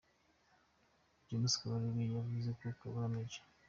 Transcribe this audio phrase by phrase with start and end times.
[1.27, 3.31] James Kabarebe yavuze ko kubura Maj.